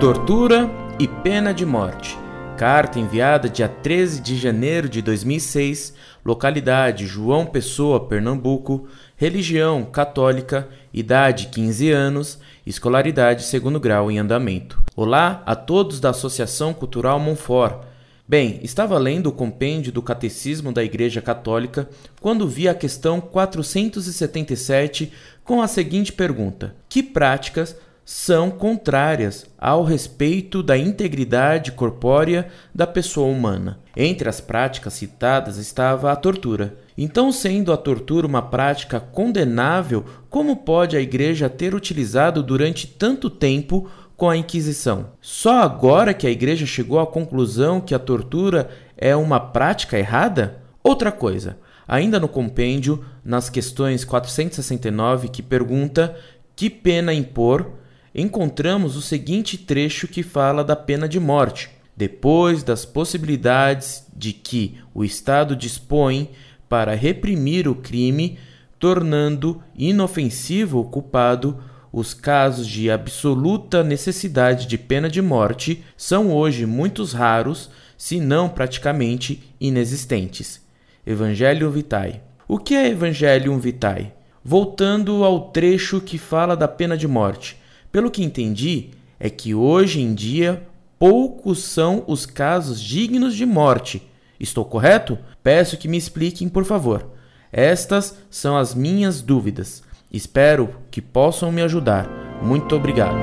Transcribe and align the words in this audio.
Tortura 0.00 0.70
e 0.98 1.06
pena 1.06 1.52
de 1.52 1.66
morte. 1.66 2.16
Carta 2.56 2.98
enviada 2.98 3.50
dia 3.50 3.68
13 3.68 4.22
de 4.22 4.34
janeiro 4.34 4.88
de 4.88 5.02
2006, 5.02 5.92
localidade 6.24 7.06
João 7.06 7.44
Pessoa, 7.44 8.08
Pernambuco, 8.08 8.88
religião 9.14 9.84
católica, 9.84 10.66
idade 10.90 11.48
15 11.48 11.90
anos, 11.90 12.38
escolaridade 12.66 13.44
segundo 13.44 13.78
grau 13.78 14.10
em 14.10 14.18
andamento. 14.18 14.82
Olá 14.96 15.42
a 15.44 15.54
todos 15.54 16.00
da 16.00 16.08
Associação 16.08 16.72
Cultural 16.72 17.20
Monfort. 17.20 17.84
Bem, 18.26 18.58
estava 18.62 18.96
lendo 18.96 19.26
o 19.26 19.32
compêndio 19.32 19.92
do 19.92 20.00
Catecismo 20.00 20.72
da 20.72 20.82
Igreja 20.82 21.20
Católica 21.20 21.90
quando 22.22 22.48
vi 22.48 22.68
a 22.68 22.74
questão 22.74 23.20
477 23.20 25.12
com 25.44 25.60
a 25.60 25.68
seguinte 25.68 26.10
pergunta: 26.10 26.74
Que 26.88 27.02
práticas 27.02 27.76
são 28.12 28.50
contrárias 28.50 29.46
ao 29.56 29.84
respeito 29.84 30.64
da 30.64 30.76
integridade 30.76 31.70
corpórea 31.70 32.48
da 32.74 32.84
pessoa 32.84 33.28
humana. 33.28 33.78
Entre 33.96 34.28
as 34.28 34.40
práticas 34.40 34.94
citadas 34.94 35.58
estava 35.58 36.10
a 36.10 36.16
tortura. 36.16 36.74
Então, 36.98 37.30
sendo 37.30 37.72
a 37.72 37.76
tortura 37.76 38.26
uma 38.26 38.42
prática 38.42 38.98
condenável, 38.98 40.04
como 40.28 40.56
pode 40.56 40.96
a 40.96 41.00
Igreja 41.00 41.48
ter 41.48 41.72
utilizado 41.72 42.42
durante 42.42 42.88
tanto 42.88 43.30
tempo 43.30 43.88
com 44.16 44.28
a 44.28 44.36
Inquisição? 44.36 45.10
Só 45.20 45.62
agora 45.62 46.12
que 46.12 46.26
a 46.26 46.30
Igreja 46.30 46.66
chegou 46.66 46.98
à 46.98 47.06
conclusão 47.06 47.80
que 47.80 47.94
a 47.94 47.98
tortura 48.00 48.70
é 48.96 49.14
uma 49.14 49.38
prática 49.38 49.96
errada? 49.96 50.60
Outra 50.82 51.12
coisa, 51.12 51.58
ainda 51.86 52.18
no 52.18 52.26
compêndio, 52.26 53.04
nas 53.24 53.48
questões 53.48 54.04
469, 54.04 55.28
que 55.28 55.42
pergunta 55.44 56.16
que 56.56 56.68
pena 56.68 57.14
impor 57.14 57.78
encontramos 58.14 58.96
o 58.96 59.02
seguinte 59.02 59.56
trecho 59.56 60.08
que 60.08 60.22
fala 60.22 60.64
da 60.64 60.74
pena 60.74 61.08
de 61.08 61.20
morte, 61.20 61.70
depois 61.96 62.62
das 62.62 62.84
possibilidades 62.84 64.06
de 64.16 64.32
que 64.32 64.78
o 64.94 65.04
Estado 65.04 65.54
dispõe 65.54 66.30
para 66.68 66.94
reprimir 66.94 67.68
o 67.68 67.74
crime, 67.74 68.38
tornando 68.78 69.62
inofensivo 69.76 70.80
o 70.80 70.84
culpado, 70.84 71.62
os 71.92 72.14
casos 72.14 72.66
de 72.66 72.90
absoluta 72.90 73.82
necessidade 73.82 74.66
de 74.66 74.78
pena 74.78 75.08
de 75.08 75.20
morte 75.20 75.84
são 75.96 76.32
hoje 76.32 76.64
muito 76.64 77.04
raros, 77.04 77.70
se 77.96 78.20
não 78.20 78.48
praticamente 78.48 79.42
inexistentes. 79.60 80.64
Evangelium 81.04 81.70
Vitae. 81.70 82.22
O 82.46 82.58
que 82.58 82.74
é 82.74 82.88
Evangelium 82.88 83.58
Vitae? 83.58 84.12
Voltando 84.42 85.24
ao 85.24 85.50
trecho 85.50 86.00
que 86.00 86.16
fala 86.16 86.56
da 86.56 86.68
pena 86.68 86.96
de 86.96 87.06
morte, 87.06 87.59
pelo 87.92 88.10
que 88.10 88.22
entendi, 88.22 88.90
é 89.18 89.28
que 89.28 89.54
hoje 89.54 90.00
em 90.00 90.14
dia 90.14 90.66
poucos 90.98 91.64
são 91.64 92.04
os 92.06 92.24
casos 92.24 92.80
dignos 92.80 93.34
de 93.34 93.44
morte. 93.44 94.02
Estou 94.38 94.64
correto? 94.64 95.18
Peço 95.42 95.76
que 95.76 95.88
me 95.88 95.96
expliquem, 95.96 96.48
por 96.48 96.64
favor. 96.64 97.10
Estas 97.52 98.16
são 98.30 98.56
as 98.56 98.74
minhas 98.74 99.20
dúvidas. 99.20 99.82
Espero 100.12 100.76
que 100.90 101.00
possam 101.00 101.50
me 101.50 101.62
ajudar. 101.62 102.08
Muito 102.42 102.76
obrigado. 102.76 103.18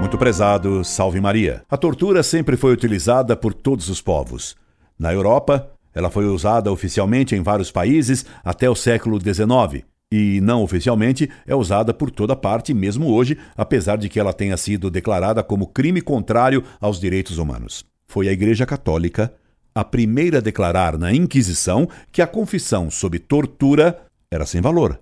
Muito 0.00 0.18
prezado, 0.18 0.84
salve 0.84 1.20
Maria. 1.20 1.62
A 1.70 1.76
tortura 1.76 2.22
sempre 2.22 2.56
foi 2.56 2.72
utilizada 2.72 3.36
por 3.36 3.54
todos 3.54 3.88
os 3.88 4.00
povos. 4.00 4.56
Na 4.98 5.12
Europa, 5.12 5.70
ela 5.94 6.10
foi 6.10 6.26
usada 6.26 6.72
oficialmente 6.72 7.34
em 7.34 7.42
vários 7.42 7.70
países 7.70 8.26
até 8.44 8.68
o 8.68 8.74
século 8.74 9.20
XIX 9.20 9.84
e 10.12 10.42
não 10.42 10.62
oficialmente 10.62 11.30
é 11.46 11.54
usada 11.54 11.94
por 11.94 12.10
toda 12.10 12.36
parte, 12.36 12.74
mesmo 12.74 13.10
hoje, 13.10 13.38
apesar 13.56 13.96
de 13.96 14.10
que 14.10 14.20
ela 14.20 14.34
tenha 14.34 14.58
sido 14.58 14.90
declarada 14.90 15.42
como 15.42 15.66
crime 15.66 16.02
contrário 16.02 16.62
aos 16.78 17.00
direitos 17.00 17.38
humanos. 17.38 17.82
Foi 18.06 18.28
a 18.28 18.32
Igreja 18.32 18.66
Católica 18.66 19.32
a 19.74 19.82
primeira 19.82 20.36
a 20.36 20.40
declarar 20.42 20.98
na 20.98 21.14
Inquisição 21.14 21.88
que 22.12 22.20
a 22.20 22.26
confissão 22.26 22.90
sob 22.90 23.18
tortura 23.18 24.02
era 24.30 24.44
sem 24.44 24.60
valor. 24.60 25.00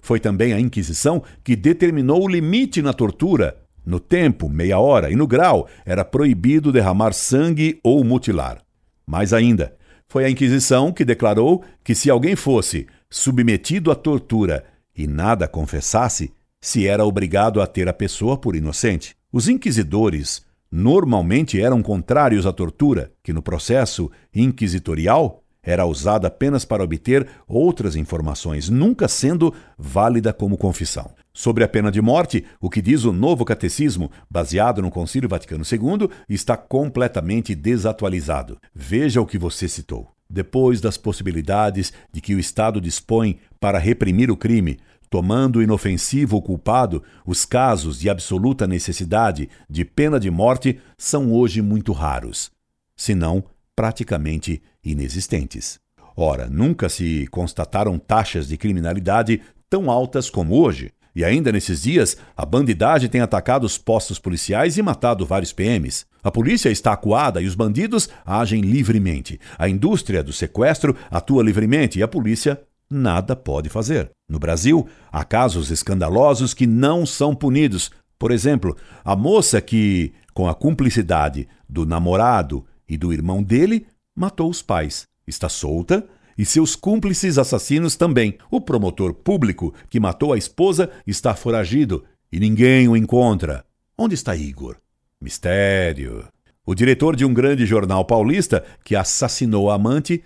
Foi 0.00 0.18
também 0.18 0.54
a 0.54 0.60
Inquisição 0.60 1.22
que 1.44 1.54
determinou 1.54 2.24
o 2.24 2.28
limite 2.28 2.80
na 2.80 2.94
tortura. 2.94 3.54
No 3.84 4.00
tempo, 4.00 4.48
meia 4.48 4.78
hora, 4.78 5.10
e 5.10 5.16
no 5.16 5.26
grau, 5.26 5.68
era 5.84 6.06
proibido 6.06 6.72
derramar 6.72 7.12
sangue 7.12 7.78
ou 7.84 8.02
mutilar. 8.02 8.62
Mais 9.06 9.34
ainda, 9.34 9.76
foi 10.08 10.24
a 10.24 10.30
Inquisição 10.30 10.90
que 10.90 11.04
declarou 11.04 11.62
que 11.84 11.94
se 11.94 12.08
alguém 12.08 12.34
fosse 12.34 12.86
submetido 13.10 13.90
à 13.90 13.94
tortura 13.94 14.64
e 14.96 15.06
nada 15.06 15.46
confessasse, 15.46 16.32
se 16.60 16.86
era 16.86 17.04
obrigado 17.04 17.60
a 17.60 17.66
ter 17.66 17.88
a 17.88 17.92
pessoa 17.92 18.36
por 18.36 18.56
inocente. 18.56 19.14
Os 19.32 19.48
inquisidores 19.48 20.44
normalmente 20.70 21.60
eram 21.60 21.82
contrários 21.82 22.46
à 22.46 22.52
tortura, 22.52 23.12
que 23.22 23.32
no 23.32 23.40
processo 23.40 24.10
inquisitorial 24.34 25.42
era 25.62 25.84
usada 25.86 26.28
apenas 26.28 26.64
para 26.64 26.82
obter 26.82 27.28
outras 27.46 27.94
informações, 27.94 28.68
nunca 28.68 29.06
sendo 29.06 29.52
válida 29.76 30.32
como 30.32 30.56
confissão. 30.56 31.10
Sobre 31.32 31.62
a 31.62 31.68
pena 31.68 31.90
de 31.90 32.00
morte, 32.00 32.44
o 32.60 32.70
que 32.70 32.80
diz 32.80 33.04
o 33.04 33.12
novo 33.12 33.44
catecismo, 33.44 34.10
baseado 34.30 34.80
no 34.82 34.90
Concílio 34.90 35.28
Vaticano 35.28 35.64
II, 35.64 36.08
está 36.28 36.56
completamente 36.56 37.54
desatualizado. 37.54 38.58
Veja 38.74 39.20
o 39.20 39.26
que 39.26 39.38
você 39.38 39.68
citou 39.68 40.17
depois 40.28 40.80
das 40.80 40.96
possibilidades 40.96 41.92
de 42.12 42.20
que 42.20 42.34
o 42.34 42.38
Estado 42.38 42.80
dispõe 42.80 43.38
para 43.58 43.78
reprimir 43.78 44.30
o 44.30 44.36
crime, 44.36 44.78
tomando 45.08 45.62
inofensivo 45.62 46.36
o 46.36 46.42
culpado, 46.42 47.02
os 47.24 47.44
casos 47.44 47.98
de 47.98 48.10
absoluta 48.10 48.66
necessidade 48.66 49.48
de 49.68 49.84
pena 49.84 50.20
de 50.20 50.30
morte 50.30 50.78
são 50.96 51.32
hoje 51.32 51.62
muito 51.62 51.92
raros, 51.92 52.50
se 52.96 53.14
não 53.14 53.42
praticamente 53.74 54.60
inexistentes. 54.84 55.80
Ora, 56.16 56.48
nunca 56.48 56.88
se 56.88 57.26
constataram 57.28 57.98
taxas 57.98 58.48
de 58.48 58.56
criminalidade 58.56 59.40
tão 59.70 59.90
altas 59.90 60.28
como 60.28 60.60
hoje. 60.60 60.90
E 61.18 61.24
ainda 61.24 61.50
nesses 61.50 61.82
dias, 61.82 62.16
a 62.36 62.46
bandidagem 62.46 63.10
tem 63.10 63.20
atacado 63.20 63.64
os 63.64 63.76
postos 63.76 64.20
policiais 64.20 64.78
e 64.78 64.82
matado 64.82 65.26
vários 65.26 65.52
PMs. 65.52 66.06
A 66.22 66.30
polícia 66.30 66.70
está 66.70 66.92
acuada 66.92 67.42
e 67.42 67.46
os 67.48 67.56
bandidos 67.56 68.08
agem 68.24 68.60
livremente. 68.60 69.40
A 69.58 69.68
indústria 69.68 70.22
do 70.22 70.32
sequestro 70.32 70.94
atua 71.10 71.42
livremente 71.42 71.98
e 71.98 72.04
a 72.04 72.06
polícia 72.06 72.62
nada 72.88 73.34
pode 73.34 73.68
fazer. 73.68 74.12
No 74.28 74.38
Brasil, 74.38 74.86
há 75.10 75.24
casos 75.24 75.72
escandalosos 75.72 76.54
que 76.54 76.68
não 76.68 77.04
são 77.04 77.34
punidos. 77.34 77.90
Por 78.16 78.30
exemplo, 78.30 78.76
a 79.04 79.16
moça 79.16 79.60
que, 79.60 80.12
com 80.32 80.48
a 80.48 80.54
cumplicidade 80.54 81.48
do 81.68 81.84
namorado 81.84 82.64
e 82.88 82.96
do 82.96 83.12
irmão 83.12 83.42
dele, 83.42 83.88
matou 84.14 84.48
os 84.48 84.62
pais. 84.62 85.02
Está 85.26 85.48
solta 85.48 86.06
e 86.38 86.46
seus 86.46 86.76
cúmplices 86.76 87.36
assassinos 87.36 87.96
também. 87.96 88.38
O 88.48 88.60
promotor 88.60 89.12
público 89.12 89.74
que 89.90 89.98
matou 89.98 90.32
a 90.32 90.38
esposa 90.38 90.88
está 91.04 91.34
foragido 91.34 92.04
e 92.30 92.38
ninguém 92.38 92.88
o 92.88 92.96
encontra. 92.96 93.64
Onde 93.98 94.14
está 94.14 94.36
Igor? 94.36 94.76
Mistério. 95.20 96.28
O 96.64 96.74
diretor 96.74 97.16
de 97.16 97.24
um 97.24 97.34
grande 97.34 97.66
jornal 97.66 98.04
paulista 98.04 98.64
que 98.84 98.94
assassinou 98.94 99.68
a 99.68 99.74
amante 99.74 100.22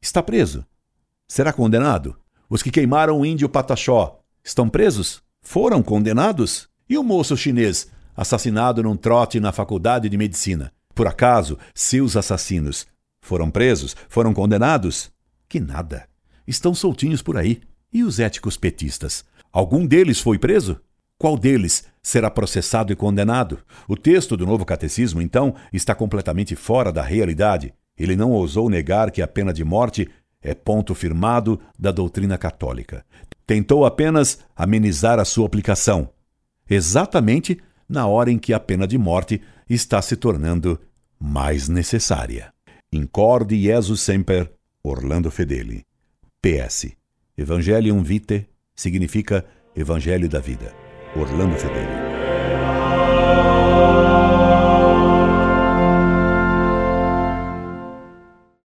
está 0.00 0.22
preso. 0.22 0.64
Será 1.26 1.52
condenado? 1.52 2.16
Os 2.48 2.62
que 2.62 2.70
queimaram 2.70 3.18
o 3.18 3.26
índio 3.26 3.48
Pataxó 3.48 4.20
estão 4.44 4.68
presos? 4.68 5.20
Foram 5.42 5.82
condenados? 5.82 6.68
E 6.88 6.96
o 6.96 7.02
moço 7.02 7.36
chinês, 7.36 7.90
assassinado 8.16 8.82
num 8.82 8.96
trote 8.96 9.40
na 9.40 9.52
faculdade 9.52 10.08
de 10.08 10.16
medicina? 10.16 10.72
Por 10.94 11.06
acaso, 11.06 11.58
seus 11.74 12.16
assassinos 12.16 12.86
foram 13.20 13.50
presos? 13.50 13.94
Foram 14.08 14.32
condenados? 14.32 15.10
Que 15.48 15.60
nada. 15.60 16.06
Estão 16.46 16.74
soltinhos 16.74 17.22
por 17.22 17.36
aí. 17.36 17.60
E 17.92 18.02
os 18.02 18.20
éticos 18.20 18.56
petistas? 18.56 19.24
Algum 19.50 19.86
deles 19.86 20.20
foi 20.20 20.38
preso? 20.38 20.80
Qual 21.16 21.38
deles 21.38 21.84
será 22.02 22.30
processado 22.30 22.92
e 22.92 22.96
condenado? 22.96 23.58
O 23.88 23.96
texto 23.96 24.36
do 24.36 24.46
novo 24.46 24.64
catecismo, 24.64 25.22
então, 25.22 25.54
está 25.72 25.94
completamente 25.94 26.54
fora 26.54 26.92
da 26.92 27.02
realidade. 27.02 27.72
Ele 27.96 28.14
não 28.14 28.30
ousou 28.30 28.68
negar 28.70 29.10
que 29.10 29.22
a 29.22 29.26
pena 29.26 29.52
de 29.52 29.64
morte 29.64 30.08
é 30.40 30.54
ponto 30.54 30.94
firmado 30.94 31.58
da 31.78 31.90
doutrina 31.90 32.38
católica. 32.38 33.04
Tentou 33.46 33.84
apenas 33.84 34.38
amenizar 34.54 35.18
a 35.18 35.24
sua 35.24 35.46
aplicação, 35.46 36.10
exatamente 36.68 37.58
na 37.88 38.06
hora 38.06 38.30
em 38.30 38.38
que 38.38 38.52
a 38.52 38.60
pena 38.60 38.86
de 38.86 38.98
morte 38.98 39.40
está 39.68 40.00
se 40.02 40.14
tornando 40.16 40.78
mais 41.18 41.68
necessária. 41.68 42.52
Incorde 42.92 43.60
Jesus 43.60 44.02
Semper, 44.02 44.52
Orlando 44.82 45.30
Fedeli. 45.30 45.84
PS. 46.40 46.96
Evangelium 47.36 48.02
Vitae 48.02 48.48
significa 48.74 49.44
Evangelho 49.74 50.28
da 50.28 50.40
Vida. 50.40 50.74
Orlando 51.16 51.56
Fedeli. 51.56 52.07